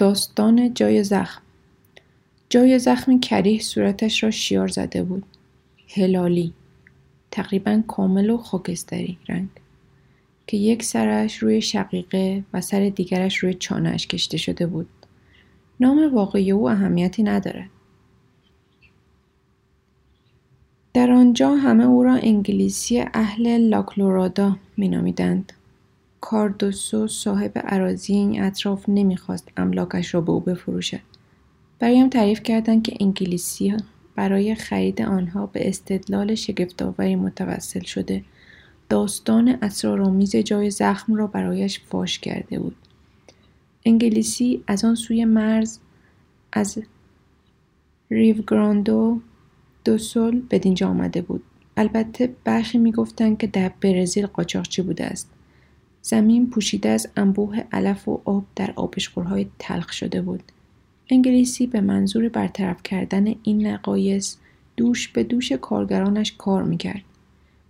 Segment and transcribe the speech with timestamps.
[0.00, 1.42] داستان جای زخم.
[2.50, 5.24] جای زخمی کریه صورتش را شیار زده بود.
[5.94, 6.52] هلالی.
[7.30, 9.48] تقریبا کامل و خاکستری رنگ.
[10.46, 14.88] که یک سرش روی شقیقه و سر دیگرش روی چانهش کشته شده بود.
[15.80, 17.70] نام واقعی او اهمیتی ندارد
[20.94, 25.52] در آنجا همه او را انگلیسی اهل لاکلورادا مینامیدند.
[26.20, 31.00] کاردوسو صاحب عراضی این اطراف نمی‌خواست املاکش را به او بفروشد.
[31.78, 33.76] برایم تعریف کردند که انگلیسی
[34.16, 38.24] برای خرید آنها به استدلال شگفتآوری متوسل شده
[38.88, 42.76] داستان اسرارآمیز جای زخم را برایش فاش کرده بود.
[43.86, 45.78] انگلیسی از آن سوی مرز
[46.52, 46.78] از
[48.10, 49.20] ریوگراندو
[49.84, 51.42] دو سول به دینجا آمده بود.
[51.76, 55.30] البته برخی می‌گفتند که در برزیل قاچاقچی بوده است.
[56.02, 60.42] زمین پوشیده از انبوه علف و آب در آبشخورهای تلخ شده بود.
[61.10, 64.36] انگلیسی به منظور برطرف کردن این نقایص
[64.76, 67.02] دوش به دوش کارگرانش کار می‌کرد.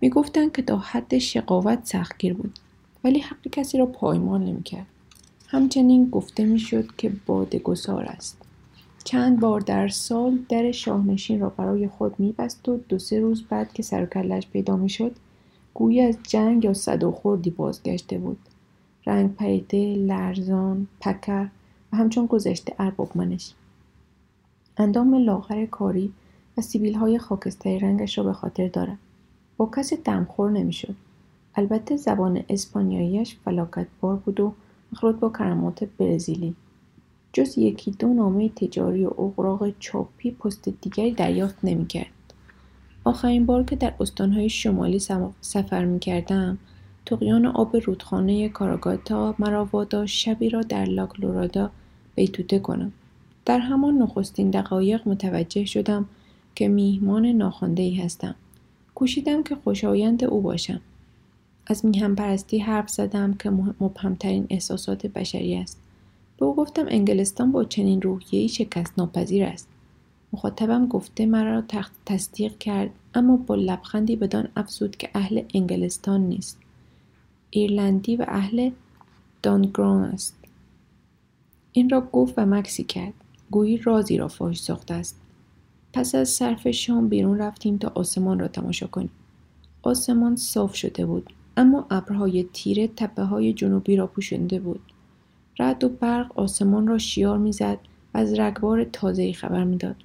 [0.01, 2.59] می‌گفتند که تا حد شقاوت سختگیر بود
[3.03, 4.85] ولی حق کسی را پایمال نمی‌کرد.
[5.47, 8.37] همچنین گفته می‌شد که بادگسار است.
[9.03, 13.73] چند بار در سال در شاهنشین را برای خود میبست و دو سه روز بعد
[13.73, 14.05] که سر
[14.53, 15.15] پیدا می‌شد
[15.73, 16.73] گویی از جنگ یا
[17.11, 18.37] خوردی بازگشته بود.
[19.05, 21.47] رنگ پریده لرزان پکر
[21.93, 23.53] و همچون گذشته اربابمنش
[24.77, 26.13] اندام لاغر کاری
[26.57, 28.97] و سیبیل های خاکستری رنگش را به خاطر دارم
[29.57, 30.95] با کسی دمخور نمی‌شد.
[31.55, 33.37] البته زبان اسپانیاییش
[34.01, 34.53] بار بود و
[34.91, 36.55] مخلوط با کرمات برزیلی.
[37.33, 42.11] جز یکی دو نامه تجاری و اوراق چاپی پست دیگری دریافت نمی‌کرد.
[43.03, 44.99] آخرین بار که در استانهای شمالی
[45.41, 46.57] سفر می کردم
[47.05, 51.71] تقیان آب رودخانه کاراگاتا مرا شبی را در لاکلورادا
[52.15, 52.91] بیتوته کنم.
[53.45, 56.05] در همان نخستین دقایق متوجه شدم
[56.55, 58.35] که میهمان ناخوانده ای هستم.
[58.95, 60.81] کوشیدم که خوشایند او باشم.
[61.67, 65.81] از میهم پرستی حرف زدم که مبهمترین احساسات بشری است.
[66.37, 69.67] به او گفتم انگلستان با چنین روحیهای شکست ناپذیر است.
[70.33, 71.63] مخاطبم گفته مرا
[72.05, 76.59] تصدیق کرد اما با لبخندی بدان افزود که اهل انگلستان نیست.
[77.49, 78.71] ایرلندی و اهل
[79.43, 80.37] دانگران است.
[81.71, 83.13] این را گفت و مکسی کرد.
[83.51, 85.21] گویی رازی را فاش ساخته است.
[85.93, 89.11] پس از صرف شام بیرون رفتیم تا آسمان را تماشا کنیم.
[89.83, 94.81] آسمان صاف شده بود اما ابرهای تیره تپه های جنوبی را پوشنده بود.
[95.59, 97.77] رد و برق آسمان را شیار می‌زد
[98.13, 99.95] و از رگبار تازه‌ای خبر می‌داد.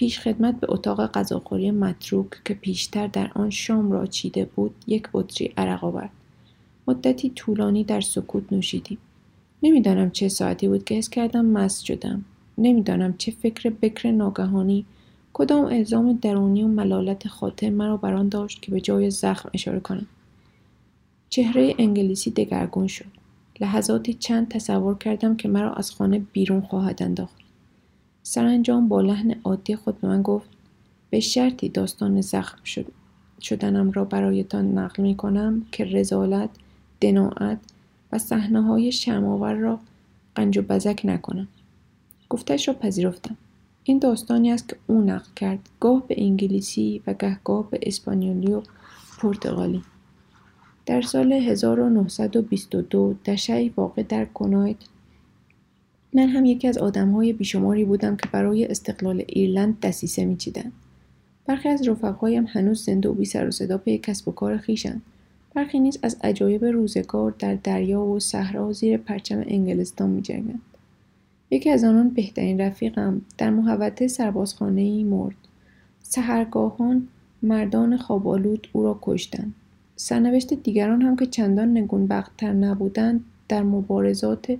[0.00, 5.08] پیش خدمت به اتاق غذاخوری متروک که پیشتر در آن شام را چیده بود یک
[5.12, 6.10] بطری عرق آورد.
[6.88, 8.98] مدتی طولانی در سکوت نوشیدیم.
[9.62, 12.24] نمی‌دانم چه ساعتی بود که حس کردم مست شدم.
[12.58, 14.84] نمی‌دانم چه فکر بکر ناگهانی.
[15.32, 19.80] کدام الزام درونی و ملالت خاطر مرا بر آن داشت که به جای زخم اشاره
[19.80, 20.06] کنم؟
[21.30, 23.06] چهره انگلیسی دگرگون شد.
[23.60, 27.39] لحظاتی چند تصور کردم که مرا از خانه بیرون خواهد انداخت.
[28.22, 30.48] سرانجام با لحن عادی خود به من گفت
[31.10, 32.86] به شرطی داستان زخم شد
[33.40, 36.50] شدنم را برایتان نقل می کنم که رزالت،
[37.00, 37.58] دناعت
[38.12, 39.80] و صحنه های شماور را
[40.34, 41.48] قنج و بزک نکنم.
[42.28, 43.36] گفتش را پذیرفتم.
[43.84, 48.62] این داستانی است که او نقل کرد گاه به انگلیسی و گهگاه به اسپانیولی و
[49.18, 49.82] پرتغالی.
[50.86, 54.76] در سال 1922 در شهری واقع در کنایت
[56.12, 60.72] من هم یکی از آدمهای بیشماری بودم که برای استقلال ایرلند دسیسه میچیدند
[61.46, 65.02] برخی از رفقایم هنوز زنده و بی سر و صدا پی کسب و کار خویشند
[65.54, 70.60] برخی نیز از عجایب روزگار در دریا و صحرا زیر پرچم انگلستان میجنگند.
[71.50, 75.36] یکی از آنان بهترین رفیقم در محوطه سربازخانه ای مرد.
[76.02, 77.08] سهرگاهان
[77.42, 79.54] مردان خوابالود او را کشتند
[79.96, 84.56] سرنوشت دیگران هم که چندان نگونبختتر نبودند در مبارزات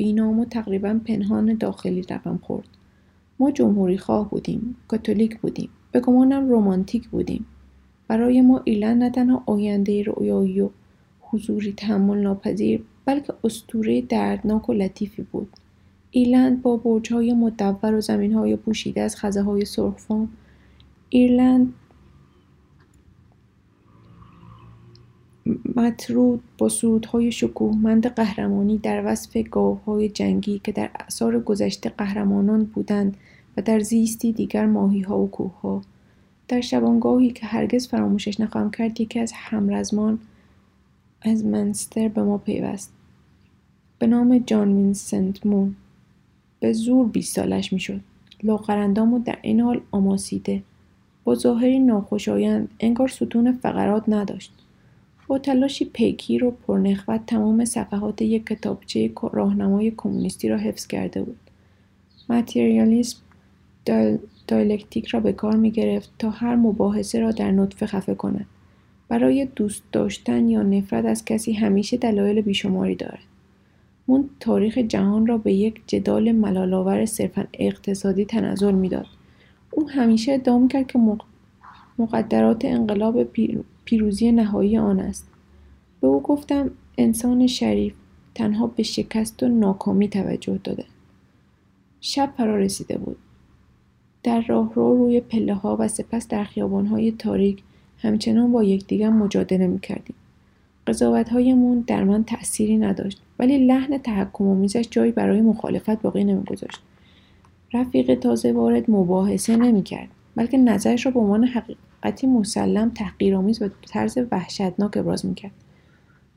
[0.00, 2.68] بینام و تقریبا پنهان داخلی رقم خورد.
[3.38, 7.46] ما جمهوری خواه بودیم کاتولیک بودیم به گمانم رومانتیک بودیم.
[8.08, 10.70] برای ما ایرلند نه تنها آینده رویایی و
[11.20, 15.48] حضوری تحمل ناپذیر بلکه استوره دردناک و لطیفی بود.
[16.10, 20.28] ایرلند با برجهای مدور و زمینهای پوشیده از خزه های سرخفام
[21.08, 21.74] ایرلند
[25.76, 33.16] مطرود با سرودهای شکوهمند قهرمانی در وصف گاوهای جنگی که در اثار گذشته قهرمانان بودند
[33.56, 35.82] و در زیستی دیگر ماهیها و کوهها.
[36.48, 40.18] در شبانگاهی که هرگز فراموشش نخواهم کرد یکی از همرزمان
[41.22, 42.92] از مانستر به ما پیوست.
[43.98, 45.76] به نام جان وینسنت مون.
[46.60, 48.00] به زور بیست سالش می‌شد.
[48.42, 50.62] لاغرندام و در عین حال آماسیده.
[51.24, 54.59] با ظاهری ناخوشایند انگار ستون فقرات نداشت.
[55.30, 61.36] با تلاشی پیگیر و پرنخوت تمام صفحات یک کتابچه راهنمای کمونیستی را حفظ کرده بود.
[62.28, 63.18] ماتریالیسم
[64.46, 68.46] دیالکتیک را به کار می گرفت تا هر مباحثه را در نطفه خفه کند.
[69.08, 73.24] برای دوست داشتن یا نفرت از کسی همیشه دلایل بیشماری دارد.
[74.06, 79.06] اون تاریخ جهان را به یک جدال ملالآور صرفا اقتصادی تنزل می‌داد.
[79.70, 80.98] او همیشه ادعا کرد که
[81.98, 83.22] مقدرات انقلاب
[83.90, 85.28] پیروزی نهایی آن است.
[86.00, 87.94] به او گفتم انسان شریف
[88.34, 90.84] تنها به شکست و ناکامی توجه داده.
[92.00, 93.16] شب فرا رسیده بود.
[94.22, 97.62] در راهرو روی پله ها و سپس در خیابان های تاریک
[97.98, 100.16] همچنان با یکدیگر مجادله می کردیم.
[100.86, 106.80] قضاوت هایمون در من تأثیری نداشت ولی لحن تحکم آمیزش جایی برای مخالفت باقی نمیگذاشت
[107.72, 111.44] رفیق تازه وارد مباحثه نمی‌کرد بلکه نظرش را به عنوان
[112.02, 115.52] حقیقتی مسلم تحقیرآمیز و طرز وحشتناک ابراز می‌کرد.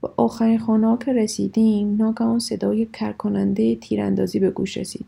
[0.02, 5.06] به آخرین خانه که رسیدیم ناگهان صدای کرکننده تیراندازی به گوش رسید.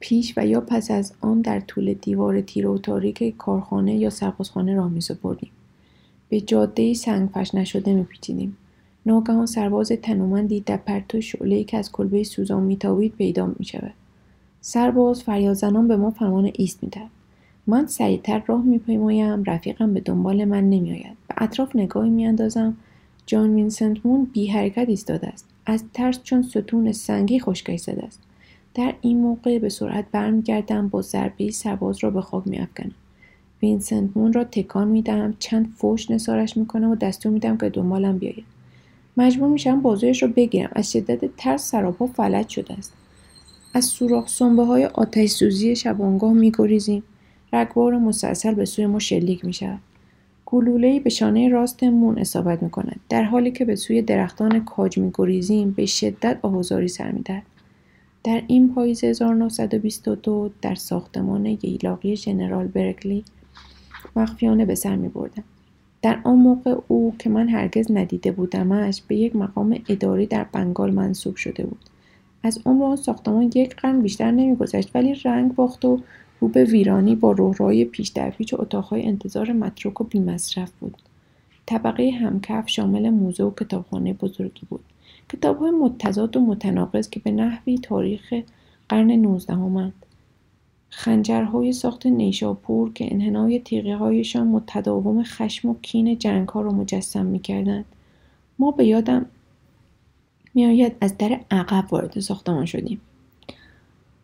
[0.00, 4.74] پیش و یا پس از آن در طول دیوار تیره و تاریک کارخانه یا سربازخانه
[4.74, 5.50] راه میسپردیم.
[6.28, 8.56] به جاده سنگفرش نشده میپیچیدیم.
[9.06, 13.94] ناگهان سرباز تنومندی در پرتو شعله‌ای که از کلبه سوزان میتابید پیدا می‌شود.
[14.60, 17.10] سرباز فریاد زنان به ما فرمان ایست می‌دهد.
[17.68, 19.44] من سریعتر راه میپیمایم.
[19.44, 21.16] رفیقم به دنبال من نمیآید.
[21.28, 22.76] به اطراف نگاهی میاندازم.
[23.26, 25.46] جان وینسنت مون بی حرکت ایستاده است.
[25.66, 28.20] از ترس چون ستون سنگی خشک زده است.
[28.74, 32.94] در این موقع به سرعت برمیگردم با ضربه سرباز را به خاک میافکنم.
[33.62, 35.34] وینسنت مون را تکان می‌دهم.
[35.38, 38.44] چند فوش نسارش می‌کنم و دستور میدم که دنبالم بیاید.
[39.16, 40.70] مجبور میشم بازویش را بگیرم.
[40.72, 42.92] از شدت ترس سراپا فلج شده است.
[43.74, 47.02] از سوراخ سنبه های آتش سوزی شبانگاه میگریزیم.
[47.52, 49.80] رگبار مسلسل به سوی ما شلیک می شود.
[50.46, 53.00] گلولهای به شانه راست مون اصابت می کند.
[53.08, 57.10] در حالی که به سوی درختان کاج می گریزیم به شدت آه و زاری سر
[57.10, 57.24] می
[58.24, 63.24] در این پاییز 1922 در ساختمان ییلاقی ژنرال برکلی
[64.16, 65.44] مخفیانه به سر می بردم.
[66.02, 70.90] در آن موقع او که من هرگز ندیده بودمش به یک مقام اداری در بنگال
[70.90, 71.80] منصوب شده بود.
[72.42, 76.00] از عمر آن ساختمان یک قرن بیشتر نمیگذشت ولی رنگ باخت و
[76.40, 80.96] رو به ویرانی با روحرای پیش در پیچ اتاقهای انتظار متروک و بیمصرف بود
[81.66, 84.84] طبقه همکف شامل موزه و کتابخانه بزرگی بود
[85.28, 88.34] کتابهای متضاد و متناقض که به نحوی تاریخ
[88.88, 89.92] قرن نوزدهمند
[90.90, 97.26] خنجرهای ساخت نیشاپور که انحنای تیغه هایشان متداوم خشم و کین جنگ ها را مجسم
[97.26, 97.84] می کردند.
[98.58, 99.26] ما به یادم
[100.54, 103.00] میآید از در عقب وارد ساختمان شدیم.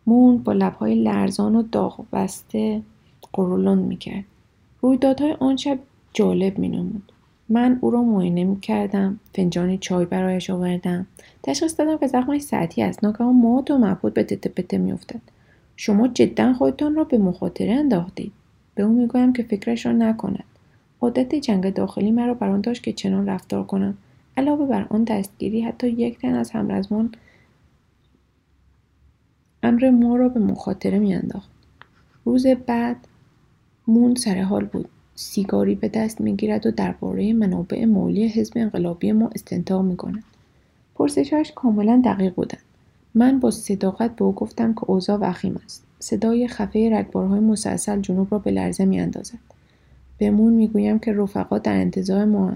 [0.06, 2.82] مون با لبهای لرزان و داغ بسته
[3.32, 4.24] قرولون می‌کرد.
[4.80, 5.78] رویدادهای آن شب
[6.12, 7.12] جالب مینمود.
[7.48, 11.06] من او را معاینه می‌کردم فنجانی چای برایش آوردم.
[11.42, 15.20] تشخیص دادم که زخمش سطحی است ناگهان مات و مبهوت به تته پته میافتد.
[15.76, 18.32] شما جدا خودتان را به مخاطره انداختید.
[18.74, 20.44] به او می‌گویم که فکرش را نکند.
[21.00, 23.96] عادت جنگ داخلی مرا بر داشت که چنان رفتار کنم.
[24.36, 27.12] علاوه بر آن دستگیری حتی یک تن از همرزمان
[29.64, 31.50] امر ما را به مخاطره میانداخت.
[32.24, 32.96] روز بعد
[33.86, 34.88] مون سر حال بود.
[35.14, 40.24] سیگاری به دست می‌گیرد و درباره منابع مالی حزب انقلابی ما استنتاق می‌کند.
[40.94, 42.62] پرسشهاش کاملا دقیق بودند.
[43.14, 45.84] من با صداقت به او گفتم که اوضاع وخیم است.
[45.98, 49.38] صدای خفه رگبارهای مسلسل جنوب را به لرزه میاندازد.
[50.18, 52.52] به مون می‌گویم که رفقا در انتظار ما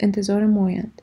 [0.00, 1.02] انتظار مایند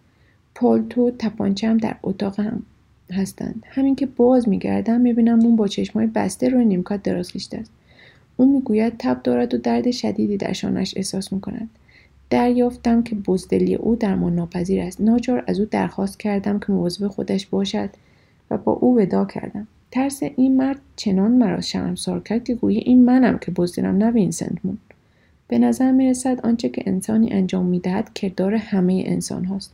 [0.56, 2.64] پالتو تپانچم در اتاق هم
[3.12, 3.64] هستند.
[3.70, 7.72] همین که باز میگردم می‌بینم مون با چشمای بسته روی نیمکت دراز کشیده است.
[8.38, 11.70] او می‌گوید تب دارد و درد شدیدی در شانش احساس می‌کند.
[12.30, 15.02] دریافتم که بزدلی او درمان ناپذیر است.
[15.02, 17.90] ناچار از او درخواست کردم که مواظب خودش باشد
[18.52, 19.68] و با او ودا کردم.
[19.92, 24.58] ترس این مرد چنان مرا شرمسار کرد که گویی این منم که بزدلم نه وینسنت
[24.64, 24.78] مون.
[25.48, 29.74] به نظر می رسد آنچه که انسانی انجام می دهد کردار همه انسان هاست.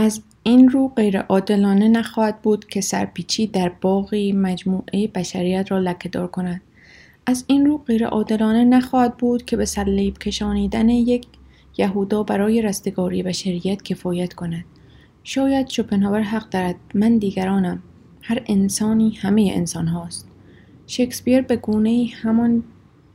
[0.00, 6.60] از این رو غیرعادلانه نخواهد بود که سرپیچی در باقی مجموعه بشریت را لکهدار کند.
[7.26, 11.26] از این رو غیرعادلانه نخواهد بود که به سلیب کشانیدن یک
[11.78, 14.64] یهودا برای رستگاری بشریت کفایت کند.
[15.24, 16.76] شاید شوپنهاور حق دارد.
[16.94, 17.82] من دیگرانم.
[18.22, 20.28] هر انسانی همه انسان هاست
[20.86, 22.64] شکسپیر به گونه همان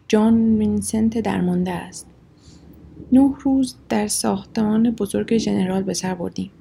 [0.07, 2.07] جان وینسنت درمانده است.
[3.11, 6.51] نه روز در ساختمان بزرگ ژنرال به سر بردیم.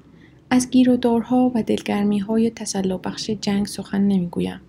[0.53, 4.59] از گیر و دارها و دلگرمی های تسلا بخش جنگ سخن نمی‌گویم.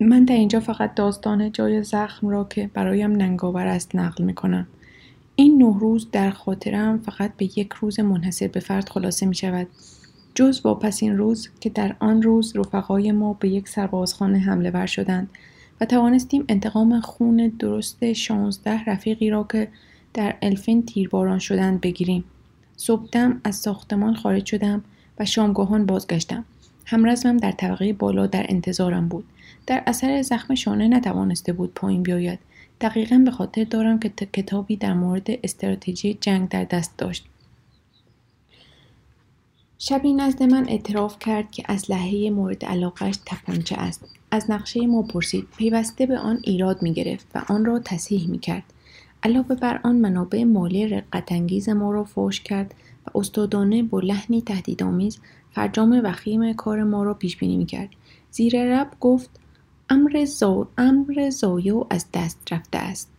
[0.00, 4.66] من در اینجا فقط داستان جای زخم را که برایم ننگاور است نقل می کنم.
[5.36, 9.66] این نه روز در خاطرم فقط به یک روز منحصر به فرد خلاصه می شود.
[10.34, 15.30] جز واپسین روز که در آن روز رفقای ما به یک سربازخانه حمله ور شدند
[15.80, 19.68] و توانستیم انتقام خون درست شانزده رفیقی را که
[20.14, 22.24] در الفین تیرباران شدند بگیریم.
[22.80, 24.84] صبحدم از ساختمان خارج شدم
[25.18, 26.44] و شامگاهان بازگشتم.
[26.86, 29.24] همرزمم در طبقه بالا در انتظارم بود.
[29.66, 32.38] در اثر زخم شانه نتوانسته بود پایین بیاید.
[32.80, 37.26] دقیقا به خاطر دارم که کتابی در مورد استراتژی جنگ در دست داشت.
[39.78, 44.04] شبی نزد من اعتراف کرد که اسلحه مورد علاقش تپانچه است.
[44.30, 45.48] از نقشه ما پرسید.
[45.56, 48.64] پیوسته به آن ایراد می گرفت و آن را تصحیح می کرد.
[49.22, 52.74] علاوه بر آن منابع مالی رقتانگیز ما را فوش کرد
[53.06, 55.18] و استادانه با لحنی تهدیدآمیز
[55.50, 57.88] فرجام وخیم کار ما را پیش بینی کرد
[58.30, 59.30] زیر رب گفت
[59.90, 60.68] امر, زا...
[60.78, 63.10] امر زایو از دست رفته است.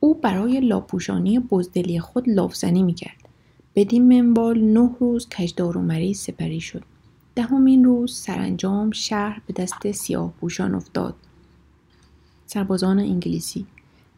[0.00, 3.28] او برای لاپوشانی بزدلی خود لافزنی کرد
[3.74, 6.82] بدین منوال نه روز کجدار و مریض سپری شد.
[7.34, 11.14] دهمین روز سرانجام شهر به دست سیاه پوشان افتاد.
[12.46, 13.66] سربازان انگلیسی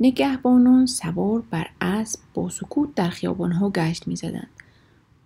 [0.01, 4.51] نگهبانان سوار بر اسب با سکوت در خیابانها گشت می‌زدند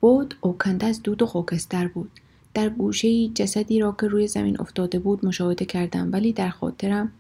[0.01, 2.11] بود اوکنده از دود و خاکستر بود
[2.55, 7.13] در گوشه جسدی را که روی زمین افتاده بود مشاهده کردم ولی در خاطرم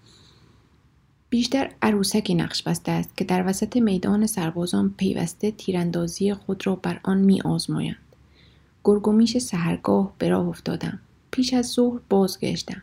[1.31, 7.01] بیشتر عروسکی نقش بسته است که در وسط میدان سربازان پیوسته تیراندازی خود را بر
[7.03, 7.97] آن می آزمایند.
[8.85, 10.99] گرگومیش سهرگاه به راه افتادم.
[11.31, 12.83] پیش از ظهر بازگشتم.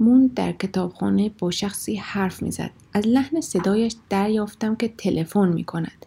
[0.00, 6.06] موند در کتابخانه با شخصی حرف می‌زد از لحن صدایش دریافتم که تلفن می کند.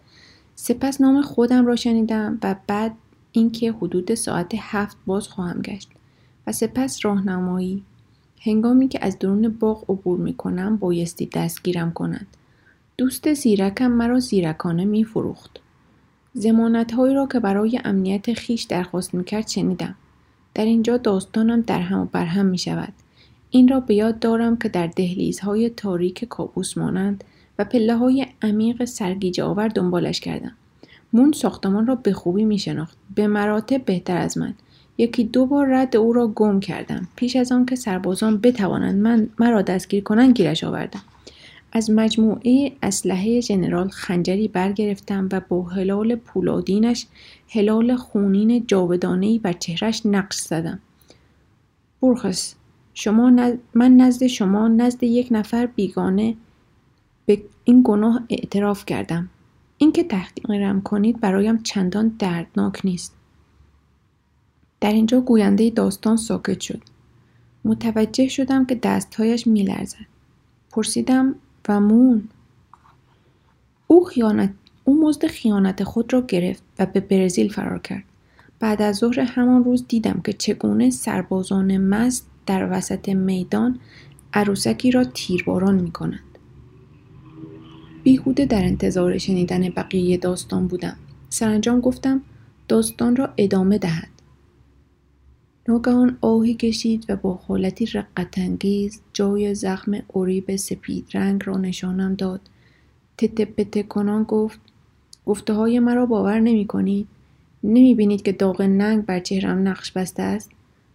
[0.54, 2.94] سپس نام خودم را شنیدم و بعد
[3.32, 5.90] اینکه حدود ساعت هفت باز خواهم گشت
[6.46, 7.84] و سپس راهنمایی
[8.40, 12.26] هنگامی که از درون باغ عبور می کنم بایستی دستگیرم کنند.
[12.96, 15.60] دوست زیرکم مرا زیرکانه می فروخت.
[16.34, 19.94] زمانت هایی را که برای امنیت خیش درخواست می کرد شنیدم.
[20.54, 22.92] در اینجا داستانم در هم و بر هم می شود.
[23.54, 27.24] این را به یاد دارم که در دهلیزهای تاریک کابوس مانند
[27.58, 30.52] و پله های عمیق سرگیجه آور دنبالش کردم.
[31.12, 32.96] مون ساختمان را به خوبی می شناخت.
[33.14, 34.54] به مراتب بهتر از من.
[34.98, 37.08] یکی دو بار رد او را گم کردم.
[37.16, 41.02] پیش از آن که سربازان بتوانند من مرا دستگیر کنند گیرش آوردم.
[41.72, 47.06] از مجموعه اسلحه ژنرال خنجری برگرفتم و با هلال پولادینش
[47.48, 50.80] هلال خونین جاودانهای بر چهرش نقش زدم.
[52.00, 52.54] بورخس
[52.94, 56.36] شما من نزد شما نزد یک نفر بیگانه
[57.26, 59.30] به این گناه اعتراف کردم.
[59.78, 63.14] اینکه تحقیرم کنید برایم چندان دردناک نیست.
[64.80, 66.82] در اینجا گوینده داستان ساکت شد.
[67.64, 70.06] متوجه شدم که دستهایش میلرزد.
[70.70, 71.34] پرسیدم
[71.68, 72.28] و مون
[73.86, 78.04] او خیانت او مزد خیانت خود را گرفت و به برزیل فرار کرد.
[78.60, 83.80] بعد از ظهر همان روز دیدم که چگونه سربازان مست در وسط میدان
[84.34, 86.20] عروسکی را تیرباران می کنند.
[88.02, 90.96] بیهوده در انتظار شنیدن بقیه داستان بودم.
[91.28, 92.20] سرانجام گفتم
[92.68, 94.08] داستان را ادامه دهد.
[95.68, 102.40] ناگهان آهی کشید و با حالتی رقتانگیز جای زخم اوریب سپید رنگ را نشانم داد.
[103.18, 104.60] تته کنان گفت
[105.26, 107.06] گفته های مرا باور نمی کنید؟
[107.64, 110.50] نمی بینید که داغ ننگ بر چهرم نقش بسته است؟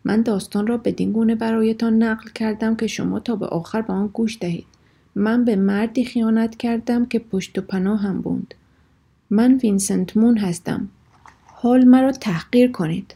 [0.10, 4.08] من داستان را بدین گونه برایتان نقل کردم که شما تا به آخر به آن
[4.08, 4.66] گوش دهید.
[5.16, 8.54] من به مردی خیانت کردم که پشت و هم بود
[9.30, 10.90] من وینسنت مون هستم.
[11.46, 13.16] حال مرا تحقیر کنید.